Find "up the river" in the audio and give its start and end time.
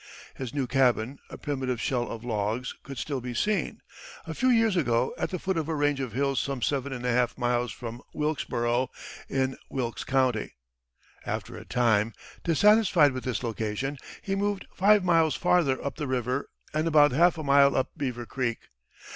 15.85-16.49